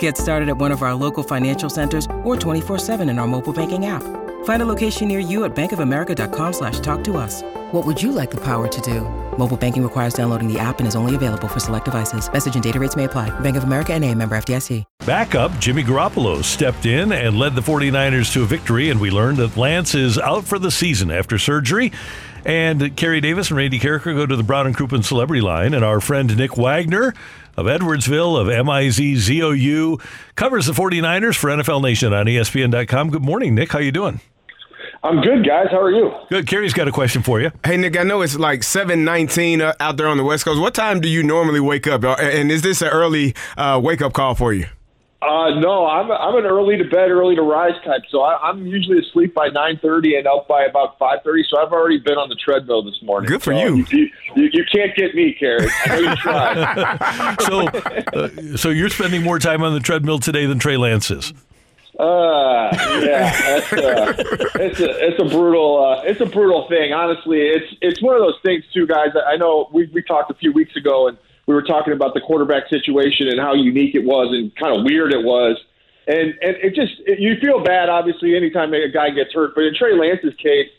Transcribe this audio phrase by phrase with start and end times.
[0.00, 3.86] Get started at one of our local financial centers or 24-7 in our mobile banking
[3.86, 4.02] app.
[4.44, 7.42] Find a location near you at bankofamerica.com slash talk to us.
[7.72, 9.02] What would you like the power to do?
[9.38, 12.30] Mobile banking requires downloading the app and is only available for select devices.
[12.30, 13.28] Message and data rates may apply.
[13.40, 14.84] Bank of America and a member FDIC.
[15.06, 19.38] Backup Jimmy Garoppolo stepped in and led the 49ers to a victory, and we learned
[19.38, 21.90] that Lance is out for the season after surgery.
[22.44, 25.84] And Kerry Davis and Randy Karraker go to the Brown and Crouppen Celebrity Line, and
[25.84, 27.14] our friend Nick Wagoner
[27.56, 30.00] of Edwardsville of MIZZOU
[30.34, 33.10] covers the 49ers for NFL Nation on ESPN.com.
[33.10, 33.72] Good morning, Nick.
[33.72, 34.20] How you doing?
[35.02, 35.68] I'm good, guys.
[35.70, 36.12] How are you?
[36.28, 36.46] Good.
[36.46, 37.50] Kerry's got a question for you.
[37.64, 40.60] Hey, Nick, I know it's like 719 uh, out there on the West Coast.
[40.60, 42.04] What time do you normally wake up?
[42.04, 44.66] Uh, and is this an early uh, wake-up call for you?
[45.22, 48.02] Uh, no, I'm I'm an early to bed, early to rise type.
[48.08, 51.42] So I, I'm usually asleep by 9:30 and up by about 5:30.
[51.46, 53.28] So I've already been on the treadmill this morning.
[53.28, 53.86] Good for so you.
[53.90, 54.50] You, you.
[54.50, 55.68] you can't get me, Kerry.
[55.84, 57.36] I know you tried.
[57.42, 61.34] so, uh, so you're spending more time on the treadmill today than Trey Lance is.
[61.98, 62.70] Uh,
[63.02, 64.14] yeah, that's, uh,
[64.54, 66.94] it's a it's a brutal uh, it's a brutal thing.
[66.94, 69.08] Honestly, it's it's one of those things too, guys.
[69.26, 71.18] I know we we talked a few weeks ago and
[71.50, 74.84] we were talking about the quarterback situation and how unique it was and kind of
[74.84, 75.58] weird it was.
[76.06, 79.64] And and it just it, you feel bad obviously anytime a guy gets hurt, but
[79.64, 80.70] in Trey Lance's case,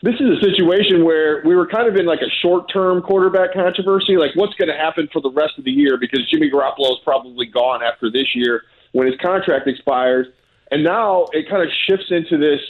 [0.00, 4.16] this is a situation where we were kind of in like a short-term quarterback controversy,
[4.16, 6.98] like what's going to happen for the rest of the year because Jimmy Garoppolo is
[7.04, 10.26] probably gone after this year when his contract expires.
[10.70, 12.60] And now it kind of shifts into this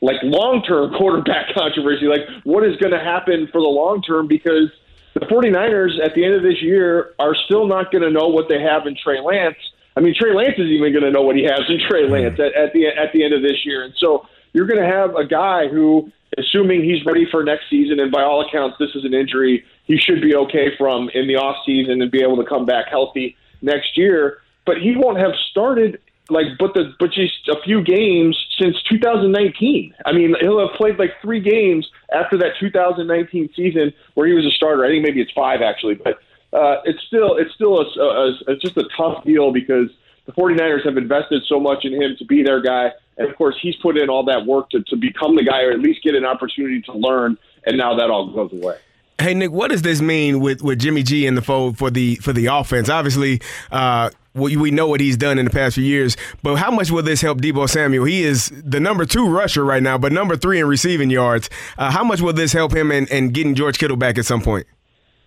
[0.00, 4.70] like long-term quarterback controversy, like what is going to happen for the long term because
[5.14, 8.48] the 49ers at the end of this year are still not going to know what
[8.48, 9.56] they have in Trey Lance.
[9.96, 12.38] I mean, Trey Lance is even going to know what he has in Trey Lance
[12.38, 15.14] at, at the at the end of this year, and so you're going to have
[15.16, 19.04] a guy who, assuming he's ready for next season, and by all accounts this is
[19.04, 22.44] an injury he should be okay from in the off season and be able to
[22.44, 24.38] come back healthy next year.
[24.64, 29.94] But he won't have started like but the but just a few games since 2019.
[30.04, 34.44] I mean, he'll have played like three games after that 2019 season where he was
[34.46, 34.84] a starter.
[34.84, 36.20] I think maybe it's five actually, but
[36.52, 39.88] uh, it's still it's still a, a, a, just a tough deal because
[40.26, 43.56] the 49ers have invested so much in him to be their guy, and of course
[43.60, 46.14] he's put in all that work to to become the guy or at least get
[46.14, 47.36] an opportunity to learn.
[47.64, 48.78] And now that all goes away.
[49.20, 52.16] Hey Nick, what does this mean with, with Jimmy G in the fold for the
[52.16, 52.88] for the offense?
[52.88, 56.90] Obviously, uh, we, know what he's done in the past few years, but how much
[56.90, 58.04] will this help Deebo Samuel?
[58.04, 61.50] He is the number two rusher right now, but number three in receiving yards.
[61.76, 64.66] Uh, how much will this help him and getting George Kittle back at some point?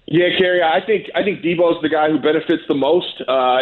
[0.05, 3.57] Yeah, Kerry, I think I think Deebo's the guy who benefits the most, uh,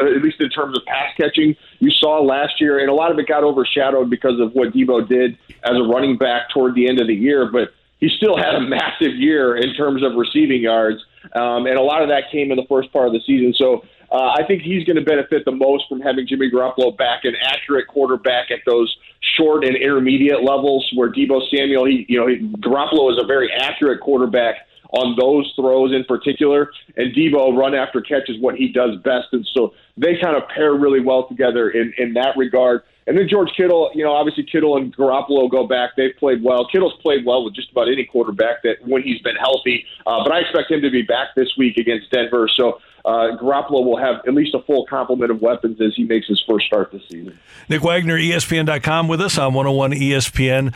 [0.00, 1.54] at least in terms of pass catching.
[1.78, 5.08] You saw last year, and a lot of it got overshadowed because of what Debo
[5.08, 7.48] did as a running back toward the end of the year.
[7.50, 7.70] But
[8.00, 10.98] he still had a massive year in terms of receiving yards,
[11.36, 13.54] um, and a lot of that came in the first part of the season.
[13.56, 13.84] So
[14.16, 17.34] uh, I think he's going to benefit the most from having Jimmy Garoppolo back, an
[17.42, 18.96] accurate quarterback at those
[19.36, 20.88] short and intermediate levels.
[20.94, 24.56] Where Deebo Samuel, he, you know, he, Garoppolo is a very accurate quarterback
[24.92, 29.28] on those throws in particular, and Debo run after catch is what he does best,
[29.32, 32.82] and so they kind of pair really well together in in that regard.
[33.08, 35.90] And then George Kittle, you know, obviously Kittle and Garoppolo go back.
[35.96, 36.66] They've played well.
[36.66, 39.84] Kittle's played well with just about any quarterback that when he's been healthy.
[40.06, 42.48] Uh, but I expect him to be back this week against Denver.
[42.48, 46.26] So uh, Garoppolo will have at least a full complement of weapons as he makes
[46.26, 47.38] his first start this season.
[47.68, 50.74] Nick Wagoner, ESPN.com with us on 101 ESPN.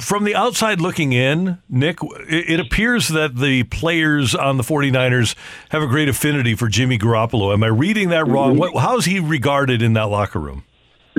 [0.00, 5.34] From the outside looking in, Nick, it appears that the players on the 49ers
[5.68, 7.52] have a great affinity for Jimmy Garoppolo.
[7.52, 8.56] Am I reading that wrong?
[8.56, 8.78] Mm-hmm.
[8.78, 10.64] How is he regarded in that locker room?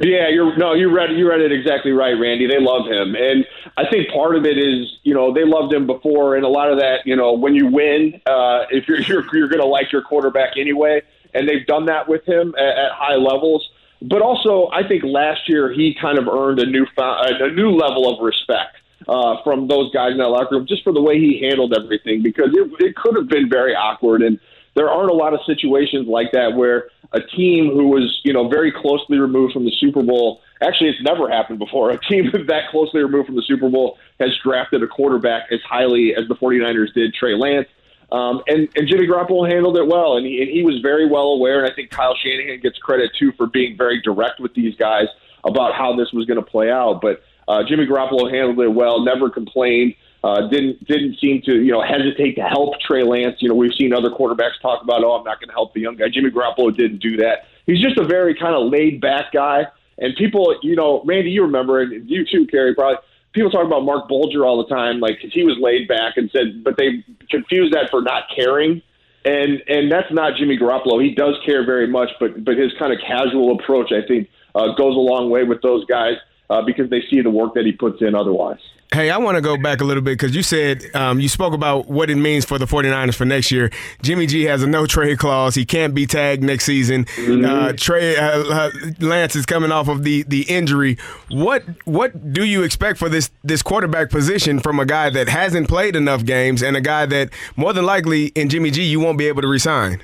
[0.01, 2.47] Yeah, you're no, you read you read it exactly right, Randy.
[2.47, 3.45] They love him, and
[3.77, 6.69] I think part of it is you know they loved him before, and a lot
[6.69, 9.94] of that you know when you win, uh, if you're you're, you're going to like
[9.94, 11.01] your quarterback anyway,
[11.33, 13.69] and they've done that with him at, at high levels.
[14.01, 18.13] But also, I think last year he kind of earned a new a new level
[18.13, 18.75] of respect
[19.07, 22.21] uh, from those guys in that locker room just for the way he handled everything
[22.21, 24.39] because it, it could have been very awkward and
[24.75, 28.47] there aren't a lot of situations like that where a team who was, you know,
[28.47, 30.41] very closely removed from the Super Bowl.
[30.61, 31.91] Actually, it's never happened before.
[31.91, 36.15] A team that closely removed from the Super Bowl has drafted a quarterback as highly
[36.15, 37.67] as the 49ers did Trey Lance.
[38.11, 41.33] Um, and, and Jimmy Garoppolo handled it well, and he, and he was very well
[41.33, 41.63] aware.
[41.63, 45.07] And I think Kyle Shanahan gets credit too for being very direct with these guys
[45.43, 47.01] about how this was going to play out.
[47.01, 49.95] But uh, Jimmy Garoppolo handled it well, never complained.
[50.25, 53.36] Uh, didn't didn't seem to you know hesitate to help Trey Lance.
[53.42, 55.81] You know we've seen other quarterbacks talk about oh I'm not going to help the
[55.81, 56.10] young guy.
[56.12, 57.45] Jimmy Garoppolo didn't do that.
[57.68, 59.68] He's just a very kind of laid back guy.
[60.00, 62.98] And people you know Randy you remember and you too Kerry probably
[63.33, 66.63] people talk about Marc Bulger all the time like he was laid back and said
[66.63, 68.81] but they confuse that for not caring.
[69.25, 71.04] And and that's not Jimmy Garoppolo.
[71.04, 74.74] He does care very much, but but his kind of casual approach I think uh,
[74.74, 76.16] goes a long way with those guys
[76.50, 78.59] uh, because they see the work that he puts in otherwise.
[78.94, 81.53] Hey, I want to go back a little bit because you said um, you spoke
[81.53, 83.71] about what it means for the 49ers for next year.
[84.03, 85.56] Jimmy G has a no trade clause.
[85.56, 87.06] He can't be tagged next season.
[87.06, 87.45] Mm-hmm.
[87.45, 90.97] Uh, Trey uh, uh, Lance is coming off of the, the injury.
[91.30, 95.68] What what do you expect for this this quarterback position from a guy that hasn't
[95.68, 99.18] played enough games and a guy that more than likely in Jimmy G you won't
[99.18, 100.00] be able to resign?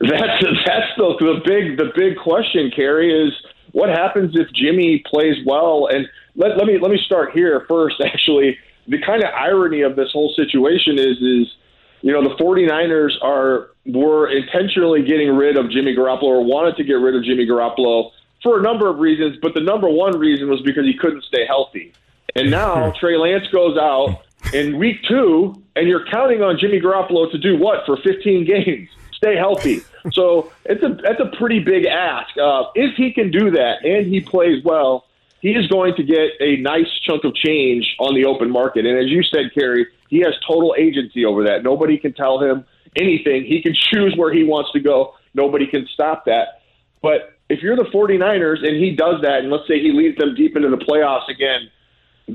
[0.00, 3.32] That's that's the, the big the big question, Kerry, is
[3.72, 6.06] what happens if Jimmy plays well and–
[6.36, 8.00] let, let me let me start here first.
[8.04, 8.58] Actually,
[8.88, 11.54] the kind of irony of this whole situation is is
[12.02, 16.84] you know the 49ers are were intentionally getting rid of Jimmy Garoppolo or wanted to
[16.84, 18.10] get rid of Jimmy Garoppolo
[18.42, 21.44] for a number of reasons, but the number one reason was because he couldn't stay
[21.46, 21.92] healthy.
[22.34, 24.22] And now Trey Lance goes out
[24.54, 28.88] in week two, and you're counting on Jimmy Garoppolo to do what for 15 games?
[29.20, 29.82] Stay healthy.
[30.12, 32.30] So it's a that's a pretty big ask.
[32.38, 35.04] Uh, if he can do that and he plays well,
[35.40, 38.86] he is going to get a nice chunk of change on the open market.
[38.86, 41.62] And as you said, Kerry, he has total agency over that.
[41.62, 42.64] Nobody can tell him
[42.96, 43.44] anything.
[43.44, 45.14] He can choose where he wants to go.
[45.34, 46.62] Nobody can stop that.
[47.02, 50.34] But if you're the 49ers and he does that, and let's say he leads them
[50.34, 51.70] deep into the playoffs again,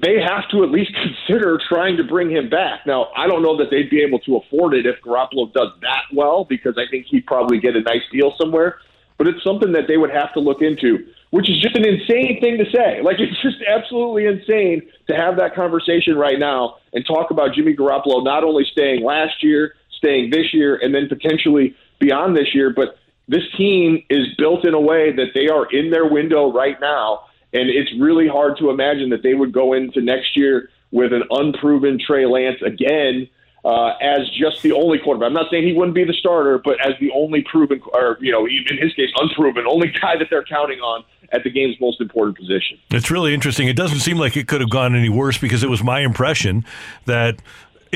[0.02, 0.92] they have to at least
[1.28, 2.86] consider trying to bring him back.
[2.86, 6.04] Now, I don't know that they'd be able to afford it if Garoppolo does that
[6.14, 8.80] well, because I think he'd probably get a nice deal somewhere.
[9.18, 11.06] But it's something that they would have to look into
[11.36, 13.02] which is just an insane thing to say.
[13.02, 17.76] Like it's just absolutely insane to have that conversation right now and talk about Jimmy
[17.76, 22.72] Garoppolo not only staying last year, staying this year, and then potentially beyond this year,
[22.74, 22.98] but
[23.28, 27.26] this team is built in a way that they are in their window right now,
[27.56, 31.24] and it's really hard to imagine that they would go into next year with an
[31.30, 33.28] unproven Trey Lance again
[33.64, 35.28] uh, as just the only quarterback.
[35.28, 38.32] I'm not saying he wouldn't be the starter, but as the only proven, or you
[38.32, 42.00] know, in his case, unproven, only guy that they're counting on at the game's most
[42.00, 42.78] important position.
[42.92, 43.68] It's really interesting.
[43.68, 46.64] It doesn't seem like it could have gone any worse because it was my impression
[47.06, 47.42] that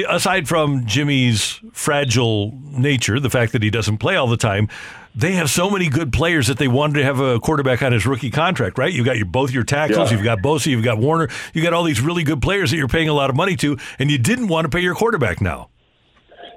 [0.09, 4.69] aside from Jimmy's fragile nature, the fact that he doesn't play all the time,
[5.15, 8.05] they have so many good players that they wanted to have a quarterback on his
[8.05, 8.93] rookie contract, right?
[8.93, 10.17] You've got your, both your tackles, yeah.
[10.17, 12.87] you've got Bosa, you've got Warner, you've got all these really good players that you're
[12.87, 15.69] paying a lot of money to, and you didn't want to pay your quarterback now.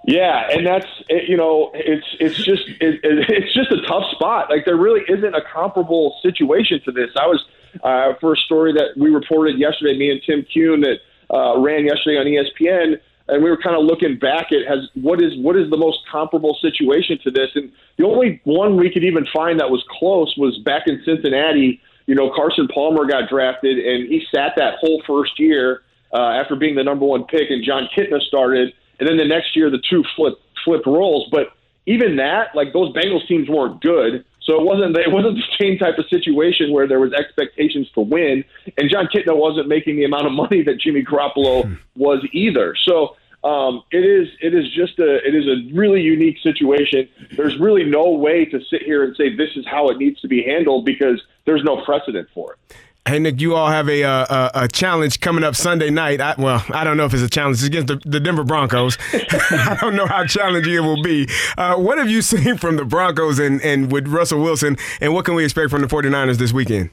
[0.04, 4.50] Yeah, and that's you know it's it's just it, it's just a tough spot.
[4.50, 7.10] Like there really isn't a comparable situation to this.
[7.16, 7.44] I was
[7.82, 10.98] uh, for a story that we reported yesterday, me and Tim Kuhn that
[11.32, 15.22] uh, ran yesterday on ESPN, and we were kind of looking back at has what
[15.22, 19.04] is what is the most comparable situation to this, and the only one we could
[19.04, 21.80] even find that was close was back in Cincinnati.
[22.06, 25.82] You know, Carson Palmer got drafted, and he sat that whole first year
[26.12, 29.56] uh, after being the number one pick, and Jon Kitna started and then the next
[29.56, 30.34] year the two flip
[30.64, 31.28] flipped roles.
[31.32, 31.48] But
[31.86, 34.24] even that, like those Bengals teams weren't good.
[34.44, 38.00] So it wasn't it wasn't the same type of situation where there was expectations to
[38.00, 38.44] win,
[38.76, 41.74] and Jon Kitna wasn't making the amount of money that Jimmy Garoppolo hmm.
[41.94, 42.74] was either.
[42.76, 47.08] So um, it is it is just a it is a really unique situation.
[47.36, 50.28] There's really no way to sit here and say this is how it needs to
[50.28, 52.76] be handled because there's no precedent for it.
[53.04, 56.20] Hey Nick, you all have a uh, a, a challenge coming up Sunday night.
[56.20, 57.56] I, well, I don't know if it's a challenge.
[57.56, 58.96] It's against the, the Denver Broncos.
[59.12, 61.28] I don't know how challenging it will be.
[61.58, 65.24] Uh, what have you seen from the Broncos and, and with Russell Wilson, and what
[65.24, 66.90] can we expect from the 49ers this weekend?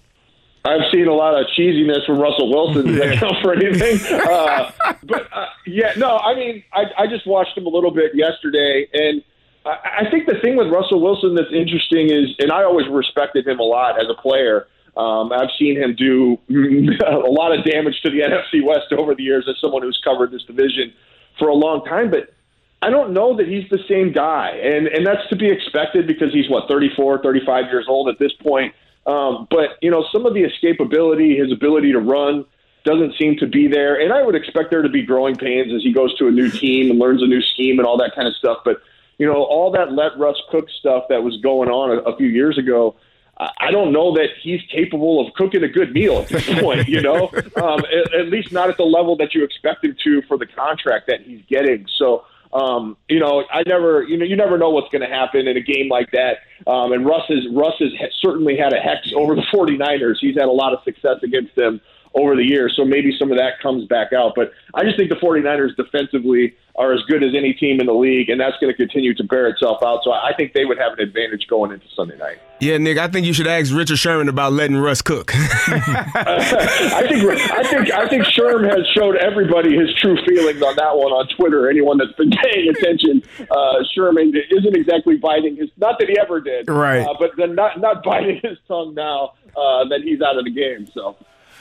[0.66, 2.88] I've seen a lot of cheesiness from Russell Wilson.
[2.88, 4.00] Does that count for anything?
[4.12, 4.72] Uh,
[5.04, 6.18] but uh, yeah, no.
[6.18, 9.24] I mean, I, I just watched him a little bit yesterday, and
[9.64, 13.48] I, I think the thing with Russell Wilson that's interesting is, and I always respected
[13.48, 14.66] him a lot as a player
[15.00, 19.24] um, I've seen him do a lot of damage to the NFC West over the
[19.24, 20.94] years as someone who's covered this division
[21.38, 22.12] for a long time.
[22.12, 22.34] But
[22.82, 26.34] I don't know that he's the same guy, and and that's to be expected because
[26.34, 28.76] he's what 34, 35 years old at this point.
[29.08, 32.44] Um, but you know, some of the escapability, his ability to run,
[32.84, 35.82] doesn't seem to be there, and I would expect there to be growing pains as
[35.82, 38.28] he goes to a new team and learns a new scheme and all that kind
[38.28, 38.60] of stuff.
[38.66, 38.82] But
[39.18, 42.28] you know, all that let Russ cook stuff that was going on a, a few
[42.28, 42.98] years ago
[43.40, 47.02] I don't know that he's capable of cooking a good meal at this point, you
[47.02, 50.38] know, um, at, at, least not at the level that you expect him to for
[50.38, 51.88] the contract that he's getting.
[51.98, 55.48] So Um, you know, I never, you know, you never know what's going to happen
[55.48, 56.40] in a game like that.
[56.66, 60.16] Um, and Russ has Russ has certainly had a hex over the 49ers.
[60.20, 61.80] He's had a lot of success against them
[62.16, 62.74] over the years.
[62.76, 64.34] So maybe some of that comes back out.
[64.36, 67.94] But I just think the 49ers defensively are as good as any team in the
[67.94, 70.00] league, and that's going to continue to bear itself out.
[70.04, 72.38] So I think they would have an advantage going into Sunday night.
[72.62, 75.32] Yeah, Nick, I think you should ask Richard Sherman about letting Russ cook.
[75.36, 80.96] I think I think I think Sherm has showed everybody his true feelings on that
[80.96, 81.70] one on Twitter.
[81.70, 85.70] Anyone that's been paying attention, uh, Sherman isn't exactly biting his.
[85.78, 87.06] Not that he ever did, right?
[87.06, 90.52] Uh, but then not not biting his tongue now uh, that he's out of the
[90.52, 90.88] game.
[90.94, 91.18] So.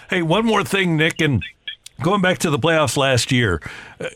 [0.08, 1.44] Hey, one more thing, Nick, and
[2.02, 3.60] going back to the playoffs last year,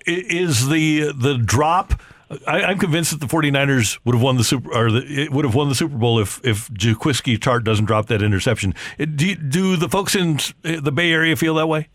[0.06, 2.00] is the the drop.
[2.46, 5.54] I, am convinced that the 49ers would have won the super or the, would have
[5.54, 8.74] won the Super Bowl if if Jaquiski Tartt doesn't drop that interception.
[8.98, 11.88] Do, do the folks in the Bay Area feel that way?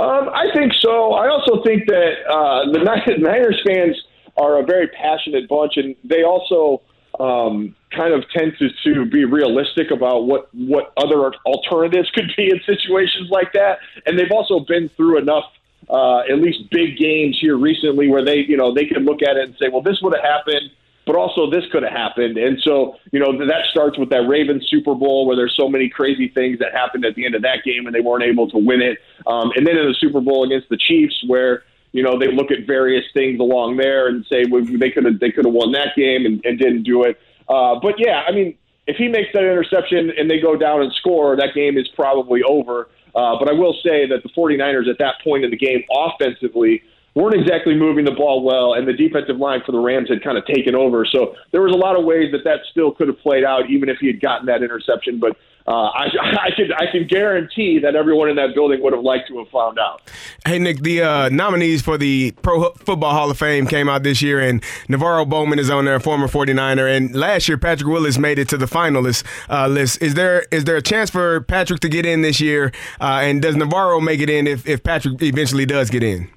[0.00, 1.12] Um, I think so.
[1.12, 2.80] I also think that uh, the
[3.18, 3.96] Niners fans
[4.36, 6.82] are a very passionate bunch, and they also
[7.20, 12.50] um, kind of tend to, to be realistic about what, what other alternatives could be
[12.50, 13.78] in situations like that.
[14.04, 15.44] And they've also been through enough,
[15.88, 19.36] uh, at least big games here recently where they, you know, they can look at
[19.36, 20.70] it and say, well, this would have happened,
[21.06, 22.36] but also this could have happened.
[22.36, 25.88] And so, you know, that starts with that Ravens Super Bowl where there's so many
[25.88, 28.58] crazy things that happened at the end of that game and they weren't able to
[28.58, 28.98] win it.
[29.26, 31.62] Um, and then in the Super Bowl against the Chiefs where,
[31.96, 35.18] you know, they look at various things along there and say well, they could have
[35.18, 37.18] they could have won that game and, and didn't do it.
[37.48, 40.92] Uh, but yeah, I mean, if he makes that interception and they go down and
[40.92, 42.88] score, that game is probably over.
[43.14, 46.82] Uh, but I will say that the 49ers at that point in the game offensively
[47.14, 50.36] weren't exactly moving the ball well, and the defensive line for the Rams had kind
[50.36, 51.06] of taken over.
[51.06, 53.88] So there was a lot of ways that that still could have played out, even
[53.88, 55.18] if he had gotten that interception.
[55.18, 56.04] But uh, I,
[56.42, 59.48] I can I can guarantee that everyone in that building would have liked to have
[59.48, 60.02] found out.
[60.46, 64.22] Hey Nick, the uh, nominees for the Pro Football Hall of Fame came out this
[64.22, 68.38] year, and NaVorro Bowman is on there, former 49er, and last year Patrick Willis made
[68.38, 70.00] it to the finalist uh, list.
[70.02, 73.42] Is there is there a chance for Patrick to get in this year, uh, and
[73.42, 76.30] does Navarro make it in if, if Patrick eventually does get in?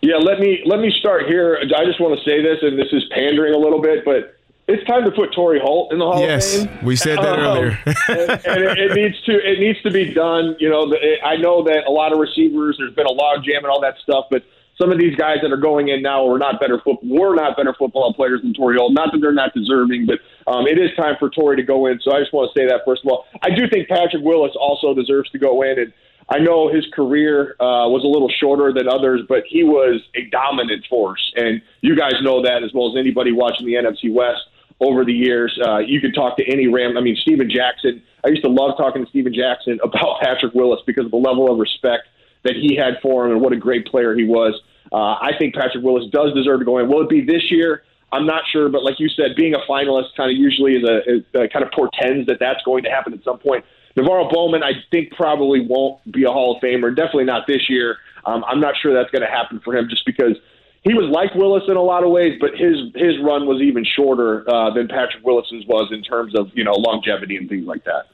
[0.00, 1.58] Yeah, let me let me start here.
[1.60, 4.36] I just want to say this, and this is pandering a little bit, but
[4.68, 6.74] it's time to put Torry Holt in the Hall yes, of Fame.
[6.74, 9.90] Yes, we said that um, earlier, and, and it, it, needs to it needs to
[9.90, 10.56] be done.
[10.60, 13.66] You know, I know that a lot of receivers, there's been a log jam and
[13.66, 14.44] all that stuff, but
[14.80, 17.56] some of these guys that are going in now are not better foot, were not
[17.56, 18.92] better football players than Torry Holt.
[18.92, 22.00] Not that they're not deserving, but um, it is time for Torry to go in.
[22.00, 23.26] So I just want to say that first of all.
[23.42, 25.92] I do think Patrick Willis also deserves to go in, and
[26.28, 30.24] I know his career uh, was a little shorter than others, but he was a
[30.30, 34.42] dominant force, and you guys know that as well as anybody watching the NFC West
[34.82, 35.58] over the years.
[35.64, 36.98] Uh, you could talk to any Ram.
[36.98, 38.02] I mean, Steven Jackson.
[38.24, 41.50] I used to love talking to Steven Jackson about Patrick Willis because of the level
[41.50, 42.08] of respect
[42.42, 44.60] that he had for him and what a great player he was.
[44.92, 46.88] Uh, I think Patrick Willis does deserve to go in.
[46.88, 47.84] Will it be this year?
[48.10, 51.44] I'm not sure, but like you said, being a finalist kind of usually is a,
[51.44, 53.64] a kind of portends that that's going to happen at some point.
[53.96, 56.94] NaVorro Bowman, I think probably won't be a Hall of Famer.
[56.94, 57.96] Definitely not this year.
[58.26, 60.36] Um, I'm not sure that's going to happen for him, just because
[60.82, 63.84] he was like Willis in a lot of ways, but his his run was even
[63.84, 67.84] shorter uh, than Patrick Willis's was in terms of you know longevity and things like
[67.84, 68.06] that.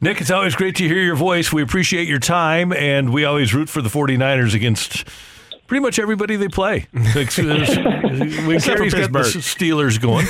[0.00, 1.52] Nick, it's always great to hear your voice.
[1.52, 5.04] We appreciate your time, and we always root for the 49ers against
[5.66, 6.86] pretty much everybody they play.
[7.14, 10.26] Like, we Gary's got the Steelers going,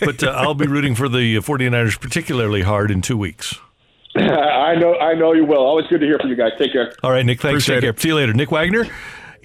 [0.00, 3.56] but uh, I'll be rooting for the 49ers particularly hard in two weeks.
[4.16, 5.58] I know, I know you will.
[5.58, 6.52] Always good to hear from you guys.
[6.58, 6.92] Take care.
[7.02, 7.40] All right, Nick.
[7.40, 7.64] Thanks.
[7.64, 7.90] Appreciate Take care.
[7.90, 8.00] It.
[8.00, 8.32] See you later.
[8.32, 8.86] Nick Wagoner,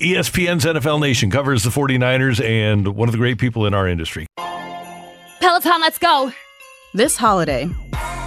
[0.03, 4.27] ESPN's NFL Nation, covers the 49ers and one of the great people in our industry.
[5.39, 6.33] Peloton, let's go.
[6.93, 7.69] This holiday,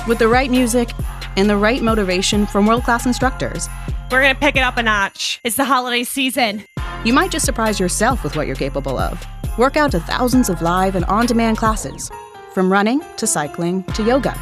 [0.08, 0.88] with the right music
[1.36, 3.68] and the right motivation from world class instructors,
[4.10, 5.38] we're going to pick it up a notch.
[5.44, 6.64] It's the holiday season.
[7.04, 9.22] You might just surprise yourself with what you're capable of.
[9.58, 12.10] Work out to thousands of live and on demand classes,
[12.54, 14.34] from running to cycling to yoga.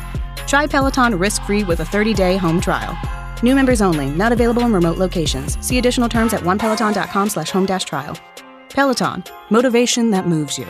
[0.46, 2.96] Try Peloton risk-free with a 30-day home trial.
[3.44, 5.58] New members only, not available in remote locations.
[5.60, 8.18] See additional terms at onepeloton.com slash home dash trial.
[8.70, 10.66] Peloton, motivation that moves you.